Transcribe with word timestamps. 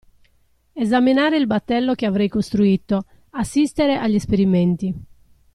Esaminare 0.73 1.37
il 1.37 1.45
battello 1.45 1.93
che 1.93 2.07
avrei 2.07 2.27
costruito, 2.27 3.05
assistere 3.33 3.97
agli 3.99 4.15
esperimenti. 4.15 4.91